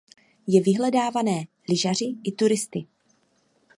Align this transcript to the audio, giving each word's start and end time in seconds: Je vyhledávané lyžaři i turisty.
Je 0.47 0.61
vyhledávané 0.61 1.47
lyžaři 1.69 2.15
i 2.23 2.31
turisty. 2.31 2.85